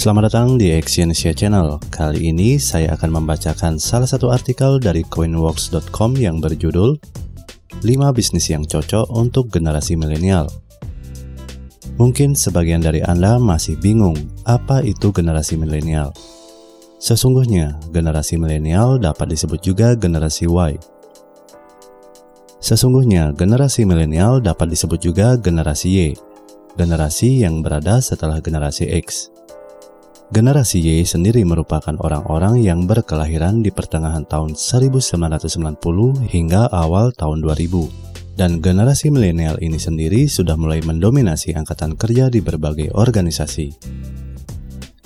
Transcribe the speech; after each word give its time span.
Selamat 0.00 0.32
datang 0.32 0.56
di 0.56 0.72
Exyonesia 0.72 1.36
Channel. 1.36 1.76
Kali 1.92 2.32
ini 2.32 2.56
saya 2.56 2.96
akan 2.96 3.20
membacakan 3.20 3.76
salah 3.76 4.08
satu 4.08 4.32
artikel 4.32 4.80
dari 4.80 5.04
coinworks.com 5.04 6.16
yang 6.16 6.40
berjudul 6.40 6.96
5 7.84 7.84
bisnis 8.16 8.48
yang 8.48 8.64
cocok 8.64 9.12
untuk 9.12 9.52
generasi 9.52 10.00
milenial. 10.00 10.48
Mungkin 12.00 12.32
sebagian 12.32 12.80
dari 12.80 13.04
Anda 13.04 13.36
masih 13.36 13.76
bingung 13.76 14.16
apa 14.48 14.80
itu 14.80 15.12
generasi 15.12 15.60
milenial. 15.60 16.16
Sesungguhnya, 16.96 17.76
generasi 17.92 18.40
milenial 18.40 18.96
dapat 18.96 19.36
disebut 19.36 19.60
juga 19.60 19.92
generasi 20.00 20.48
Y. 20.48 20.80
Sesungguhnya, 22.56 23.36
generasi 23.36 23.84
milenial 23.84 24.40
dapat 24.40 24.72
disebut 24.72 24.96
juga 24.96 25.36
generasi 25.36 25.92
Y, 25.92 26.16
generasi 26.80 27.44
yang 27.44 27.60
berada 27.60 28.00
setelah 28.00 28.40
generasi 28.40 28.88
X. 28.96 29.28
Generasi 30.30 30.78
Y 30.78 31.02
sendiri 31.02 31.42
merupakan 31.42 31.90
orang-orang 31.98 32.62
yang 32.62 32.86
berkelahiran 32.86 33.66
di 33.66 33.74
pertengahan 33.74 34.22
tahun 34.22 34.54
1990 34.54 35.42
hingga 36.30 36.70
awal 36.70 37.10
tahun 37.10 37.42
2000. 37.42 38.38
Dan 38.38 38.62
generasi 38.62 39.10
milenial 39.10 39.58
ini 39.58 39.82
sendiri 39.82 40.30
sudah 40.30 40.54
mulai 40.54 40.86
mendominasi 40.86 41.58
angkatan 41.58 41.98
kerja 41.98 42.30
di 42.30 42.38
berbagai 42.46 42.94
organisasi. 42.94 43.74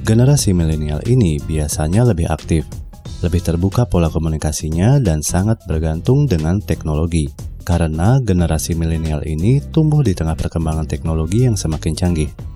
Generasi 0.00 0.56
milenial 0.56 1.04
ini 1.04 1.36
biasanya 1.36 2.08
lebih 2.08 2.24
aktif, 2.32 2.64
lebih 3.20 3.44
terbuka 3.44 3.84
pola 3.84 4.08
komunikasinya 4.08 5.04
dan 5.04 5.20
sangat 5.20 5.60
bergantung 5.68 6.24
dengan 6.24 6.64
teknologi. 6.64 7.28
Karena 7.60 8.16
generasi 8.24 8.72
milenial 8.72 9.20
ini 9.28 9.60
tumbuh 9.68 10.00
di 10.00 10.16
tengah 10.16 10.32
perkembangan 10.32 10.88
teknologi 10.88 11.44
yang 11.44 11.60
semakin 11.60 11.92
canggih. 11.92 12.49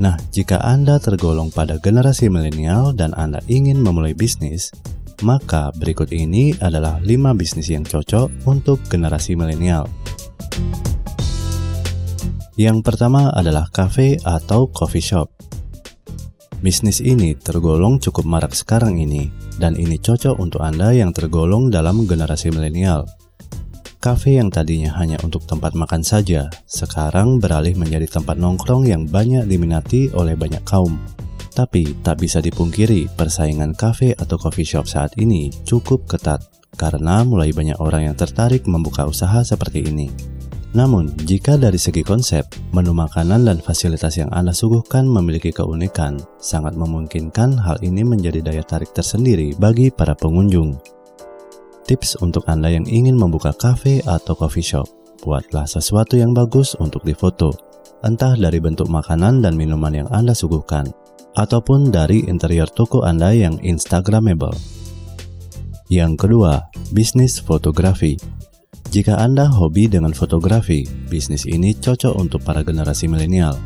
Nah, 0.00 0.16
jika 0.32 0.56
Anda 0.64 0.96
tergolong 0.96 1.52
pada 1.52 1.76
generasi 1.76 2.32
milenial 2.32 2.96
dan 2.96 3.12
Anda 3.12 3.44
ingin 3.52 3.84
memulai 3.84 4.16
bisnis, 4.16 4.72
maka 5.20 5.68
berikut 5.76 6.08
ini 6.08 6.56
adalah 6.56 6.96
5 7.04 7.36
bisnis 7.36 7.68
yang 7.68 7.84
cocok 7.84 8.48
untuk 8.48 8.80
generasi 8.88 9.36
milenial. 9.36 9.84
Yang 12.56 12.80
pertama 12.80 13.28
adalah 13.28 13.68
cafe 13.68 14.16
atau 14.24 14.72
coffee 14.72 15.04
shop. 15.04 15.28
Bisnis 16.64 17.04
ini 17.04 17.36
tergolong 17.36 18.00
cukup 18.00 18.24
marak 18.24 18.56
sekarang 18.56 18.96
ini, 18.96 19.28
dan 19.60 19.76
ini 19.76 20.00
cocok 20.00 20.40
untuk 20.40 20.64
Anda 20.64 20.96
yang 20.96 21.12
tergolong 21.12 21.68
dalam 21.68 22.08
generasi 22.08 22.48
milenial 22.48 23.19
Kafe 24.00 24.40
yang 24.40 24.48
tadinya 24.48 24.96
hanya 24.96 25.20
untuk 25.20 25.44
tempat 25.44 25.76
makan 25.76 26.00
saja, 26.00 26.48
sekarang 26.64 27.36
beralih 27.36 27.76
menjadi 27.76 28.08
tempat 28.08 28.40
nongkrong 28.40 28.88
yang 28.88 29.04
banyak 29.04 29.44
diminati 29.44 30.08
oleh 30.16 30.32
banyak 30.40 30.64
kaum. 30.64 30.96
Tapi 31.52 32.00
tak 32.00 32.24
bisa 32.24 32.40
dipungkiri, 32.40 33.12
persaingan 33.12 33.76
kafe 33.76 34.16
atau 34.16 34.40
coffee 34.40 34.64
shop 34.64 34.88
saat 34.88 35.12
ini 35.20 35.52
cukup 35.68 36.08
ketat 36.08 36.40
karena 36.80 37.28
mulai 37.28 37.52
banyak 37.52 37.76
orang 37.76 38.08
yang 38.08 38.16
tertarik 38.16 38.64
membuka 38.64 39.04
usaha 39.04 39.44
seperti 39.44 39.84
ini. 39.84 40.08
Namun, 40.72 41.12
jika 41.28 41.60
dari 41.60 41.76
segi 41.76 42.00
konsep, 42.00 42.48
menu 42.72 42.96
makanan 42.96 43.44
dan 43.44 43.60
fasilitas 43.60 44.16
yang 44.16 44.32
Anda 44.32 44.56
suguhkan 44.56 45.04
memiliki 45.04 45.52
keunikan, 45.52 46.16
sangat 46.40 46.72
memungkinkan 46.72 47.52
hal 47.60 47.76
ini 47.84 48.00
menjadi 48.00 48.40
daya 48.40 48.64
tarik 48.64 48.96
tersendiri 48.96 49.52
bagi 49.60 49.92
para 49.92 50.16
pengunjung. 50.16 50.99
Tips 51.90 52.22
untuk 52.22 52.46
Anda 52.46 52.70
yang 52.70 52.86
ingin 52.86 53.18
membuka 53.18 53.50
cafe 53.50 53.98
atau 54.06 54.38
coffee 54.38 54.62
shop. 54.62 54.86
Buatlah 55.26 55.66
sesuatu 55.66 56.14
yang 56.14 56.30
bagus 56.30 56.78
untuk 56.78 57.02
difoto, 57.02 57.50
entah 58.06 58.38
dari 58.38 58.62
bentuk 58.62 58.86
makanan 58.86 59.42
dan 59.42 59.58
minuman 59.58 59.90
yang 59.90 60.08
Anda 60.14 60.30
suguhkan, 60.30 60.86
ataupun 61.34 61.90
dari 61.90 62.30
interior 62.30 62.70
toko 62.70 63.02
Anda 63.02 63.34
yang 63.34 63.58
Instagramable. 63.58 64.54
Yang 65.90 66.14
kedua, 66.14 66.70
bisnis 66.94 67.42
fotografi. 67.42 68.14
Jika 68.94 69.18
Anda 69.18 69.50
hobi 69.50 69.90
dengan 69.90 70.14
fotografi, 70.14 70.86
bisnis 71.10 71.42
ini 71.42 71.74
cocok 71.74 72.14
untuk 72.14 72.46
para 72.46 72.62
generasi 72.62 73.10
milenial. 73.10 73.58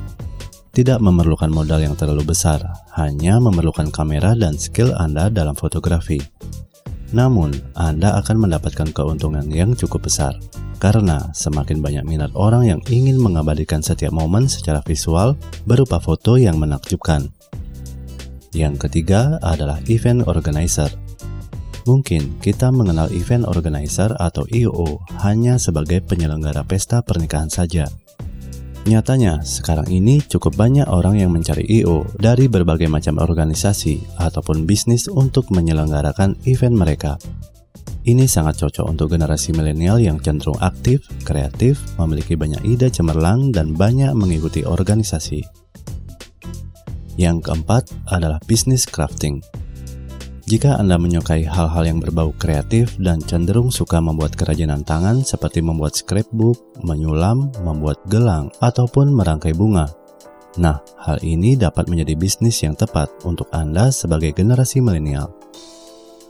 Tidak 0.73 0.97
memerlukan 0.97 1.53
modal 1.53 1.84
yang 1.84 1.93
terlalu 1.93 2.25
besar, 2.33 2.65
hanya 2.97 3.37
memerlukan 3.37 3.93
kamera 3.93 4.33
dan 4.33 4.57
skill 4.57 4.97
Anda 4.97 5.29
dalam 5.29 5.53
fotografi. 5.53 6.25
Namun, 7.15 7.55
Anda 7.79 8.19
akan 8.19 8.43
mendapatkan 8.43 8.91
keuntungan 8.91 9.47
yang 9.47 9.79
cukup 9.79 10.11
besar 10.11 10.35
karena 10.83 11.31
semakin 11.31 11.79
banyak 11.79 12.05
minat 12.05 12.35
orang 12.35 12.67
yang 12.67 12.81
ingin 12.91 13.17
mengabadikan 13.23 13.81
setiap 13.81 14.11
momen 14.11 14.51
secara 14.51 14.83
visual 14.83 15.39
berupa 15.63 16.03
foto 16.03 16.35
yang 16.35 16.59
menakjubkan. 16.59 17.31
Yang 18.51 18.91
ketiga 18.91 19.39
adalah 19.41 19.79
event 19.87 20.27
organizer. 20.27 20.91
Mungkin 21.87 22.43
kita 22.43 22.75
mengenal 22.75 23.13
event 23.15 23.47
organizer 23.47 24.11
atau 24.19 24.49
EO 24.51 24.99
hanya 25.23 25.57
sebagai 25.57 26.03
penyelenggara 26.03 26.67
pesta 26.67 27.01
pernikahan 27.01 27.49
saja. 27.49 27.87
Nyatanya, 28.84 29.41
sekarang 29.41 29.89
ini 29.89 30.21
cukup 30.21 30.61
banyak 30.61 30.84
orang 30.84 31.17
yang 31.17 31.33
mencari 31.33 31.65
I.O. 31.81 32.05
dari 32.21 32.53
berbagai 32.53 32.84
macam 32.84 33.17
organisasi 33.17 34.21
ataupun 34.21 34.69
bisnis 34.69 35.09
untuk 35.09 35.49
menyelenggarakan 35.49 36.37
event 36.45 36.77
mereka. 36.77 37.17
Ini 38.05 38.28
sangat 38.28 38.61
cocok 38.61 38.84
untuk 38.84 39.17
generasi 39.17 39.56
milenial 39.56 39.97
yang 39.97 40.21
cenderung 40.21 40.61
aktif, 40.61 41.00
kreatif, 41.25 41.81
memiliki 41.97 42.37
banyak 42.37 42.61
ide 42.61 42.93
cemerlang, 42.93 43.49
dan 43.56 43.72
banyak 43.72 44.12
mengikuti 44.12 44.69
organisasi. 44.69 45.41
Yang 47.16 47.49
keempat 47.49 47.89
adalah 48.12 48.37
bisnis 48.45 48.84
crafting. 48.84 49.41
Jika 50.54 50.78
Anda 50.78 51.03
menyukai 51.03 51.50
hal-hal 51.50 51.82
yang 51.82 51.98
berbau 51.98 52.31
kreatif 52.38 52.94
dan 53.03 53.19
cenderung 53.19 53.75
suka 53.75 53.98
membuat 53.98 54.38
kerajinan 54.38 54.87
tangan 54.87 55.26
seperti 55.26 55.59
membuat 55.59 55.98
scrapbook, 55.98 56.78
menyulam, 56.78 57.50
membuat 57.66 57.98
gelang, 58.06 58.54
ataupun 58.62 59.10
merangkai 59.10 59.50
bunga. 59.50 59.91
Nah, 60.62 60.78
hal 61.03 61.19
ini 61.26 61.59
dapat 61.59 61.91
menjadi 61.91 62.15
bisnis 62.15 62.62
yang 62.62 62.78
tepat 62.78 63.10
untuk 63.26 63.50
Anda 63.50 63.91
sebagai 63.91 64.31
generasi 64.31 64.78
milenial. 64.78 65.34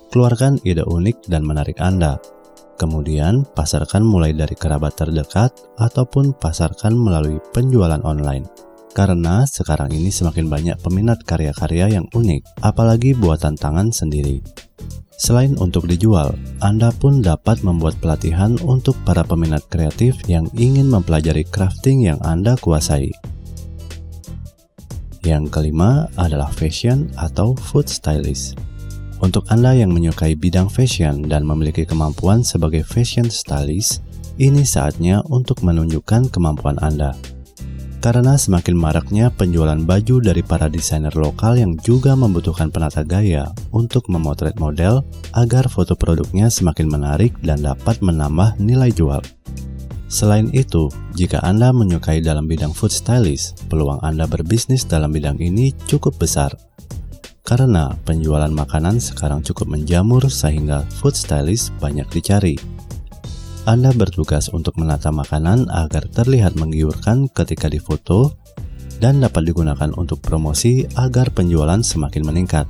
Keluarkan 0.08 0.56
ide 0.64 0.88
unik 0.88 1.28
dan 1.28 1.44
menarik 1.44 1.76
Anda. 1.76 2.16
Kemudian, 2.80 3.44
pasarkan 3.52 4.08
mulai 4.08 4.32
dari 4.32 4.56
kerabat 4.56 5.04
terdekat 5.04 5.52
ataupun 5.76 6.32
pasarkan 6.40 6.96
melalui 6.96 7.44
penjualan 7.52 8.00
online 8.00 8.73
karena 8.94 9.42
sekarang 9.42 9.90
ini 9.90 10.14
semakin 10.14 10.46
banyak 10.46 10.78
peminat 10.78 11.26
karya-karya 11.26 11.98
yang 11.98 12.06
unik, 12.14 12.62
apalagi 12.62 13.12
buatan 13.18 13.58
tangan 13.58 13.90
sendiri. 13.90 14.38
Selain 15.18 15.58
untuk 15.58 15.90
dijual, 15.90 16.38
Anda 16.62 16.94
pun 16.94 17.18
dapat 17.18 17.66
membuat 17.66 17.98
pelatihan 17.98 18.54
untuk 18.62 18.94
para 19.02 19.26
peminat 19.26 19.66
kreatif 19.66 20.14
yang 20.30 20.46
ingin 20.54 20.86
mempelajari 20.86 21.42
crafting 21.42 22.06
yang 22.06 22.22
Anda 22.22 22.54
kuasai. 22.54 23.10
Yang 25.26 25.44
kelima 25.50 26.06
adalah 26.14 26.54
fashion 26.54 27.10
atau 27.18 27.58
food 27.58 27.90
stylist. 27.90 28.54
Untuk 29.18 29.46
Anda 29.50 29.74
yang 29.74 29.90
menyukai 29.90 30.38
bidang 30.38 30.70
fashion 30.70 31.26
dan 31.26 31.42
memiliki 31.42 31.82
kemampuan 31.82 32.46
sebagai 32.46 32.86
fashion 32.86 33.26
stylist, 33.26 34.06
ini 34.38 34.66
saatnya 34.66 35.22
untuk 35.30 35.62
menunjukkan 35.62 36.30
kemampuan 36.34 36.76
Anda 36.82 37.14
karena 38.04 38.36
semakin 38.36 38.76
maraknya 38.76 39.32
penjualan 39.32 39.80
baju 39.80 40.20
dari 40.20 40.44
para 40.44 40.68
desainer 40.68 41.16
lokal 41.16 41.56
yang 41.56 41.72
juga 41.80 42.12
membutuhkan 42.12 42.68
penata 42.68 43.00
gaya 43.00 43.48
untuk 43.72 44.12
memotret 44.12 44.60
model 44.60 45.00
agar 45.32 45.72
foto 45.72 45.96
produknya 45.96 46.52
semakin 46.52 46.84
menarik 46.84 47.32
dan 47.40 47.64
dapat 47.64 48.04
menambah 48.04 48.60
nilai 48.60 48.92
jual. 48.92 49.24
Selain 50.12 50.52
itu, 50.52 50.92
jika 51.16 51.40
Anda 51.40 51.72
menyukai 51.72 52.20
dalam 52.20 52.44
bidang 52.44 52.76
food 52.76 52.92
stylist, 52.92 53.64
peluang 53.72 54.04
Anda 54.04 54.28
berbisnis 54.28 54.84
dalam 54.84 55.08
bidang 55.08 55.40
ini 55.40 55.72
cukup 55.88 56.20
besar. 56.20 56.52
Karena 57.40 57.96
penjualan 58.04 58.52
makanan 58.52 59.00
sekarang 59.00 59.40
cukup 59.40 59.72
menjamur 59.72 60.28
sehingga 60.28 60.84
food 61.00 61.16
stylist 61.16 61.72
banyak 61.80 62.04
dicari. 62.12 62.60
Anda 63.64 63.96
bertugas 63.96 64.52
untuk 64.52 64.76
menata 64.76 65.08
makanan 65.08 65.72
agar 65.72 66.04
terlihat 66.12 66.52
menggiurkan 66.60 67.32
ketika 67.32 67.72
difoto 67.72 68.36
dan 69.00 69.24
dapat 69.24 69.48
digunakan 69.48 69.88
untuk 69.96 70.20
promosi 70.20 70.84
agar 71.00 71.32
penjualan 71.32 71.80
semakin 71.80 72.28
meningkat. 72.28 72.68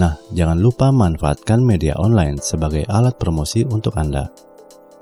Nah, 0.00 0.16
jangan 0.32 0.56
lupa 0.56 0.88
manfaatkan 0.88 1.60
media 1.60 1.92
online 2.00 2.40
sebagai 2.40 2.88
alat 2.88 3.20
promosi 3.20 3.68
untuk 3.68 4.00
Anda. 4.00 4.32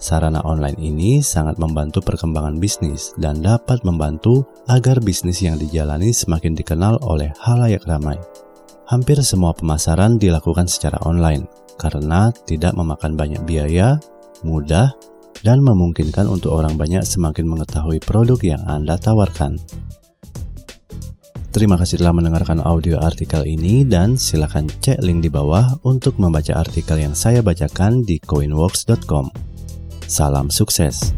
Sarana 0.02 0.42
online 0.42 0.74
ini 0.82 1.22
sangat 1.22 1.62
membantu 1.62 2.02
perkembangan 2.02 2.58
bisnis 2.58 3.14
dan 3.22 3.46
dapat 3.46 3.86
membantu 3.86 4.42
agar 4.66 4.98
bisnis 4.98 5.38
yang 5.38 5.54
dijalani 5.54 6.10
semakin 6.10 6.58
dikenal 6.58 6.98
oleh 7.06 7.30
halayak 7.38 7.86
ramai. 7.86 8.18
Hampir 8.90 9.22
semua 9.22 9.54
pemasaran 9.54 10.18
dilakukan 10.18 10.66
secara 10.66 10.98
online 11.06 11.46
karena 11.78 12.34
tidak 12.44 12.74
memakan 12.74 13.14
banyak 13.14 13.38
biaya 13.46 14.02
mudah, 14.46 14.94
dan 15.42 15.58
memungkinkan 15.62 16.30
untuk 16.30 16.54
orang 16.54 16.78
banyak 16.78 17.02
semakin 17.02 17.46
mengetahui 17.50 17.98
produk 18.02 18.38
yang 18.42 18.62
Anda 18.66 18.94
tawarkan. 18.98 19.58
Terima 21.52 21.76
kasih 21.76 22.00
telah 22.00 22.16
mendengarkan 22.16 22.64
audio 22.64 22.96
artikel 22.96 23.44
ini 23.44 23.84
dan 23.84 24.16
silakan 24.16 24.72
cek 24.72 25.04
link 25.04 25.20
di 25.20 25.28
bawah 25.28 25.84
untuk 25.84 26.16
membaca 26.16 26.56
artikel 26.56 26.96
yang 26.96 27.12
saya 27.12 27.44
bacakan 27.44 28.08
di 28.08 28.16
coinworks.com. 28.24 29.28
Salam 30.08 30.48
sukses. 30.48 31.12